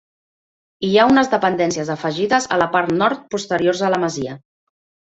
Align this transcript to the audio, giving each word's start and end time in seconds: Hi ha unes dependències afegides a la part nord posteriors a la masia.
Hi 0.89 0.89
ha 1.01 1.05
unes 1.09 1.29
dependències 1.33 1.93
afegides 1.97 2.51
a 2.57 2.59
la 2.65 2.71
part 2.79 2.97
nord 3.05 3.25
posteriors 3.37 3.87
a 3.91 3.95
la 3.97 4.05
masia. 4.09 4.39